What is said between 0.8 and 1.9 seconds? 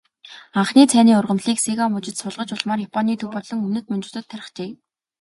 цайны ургамлыг Сига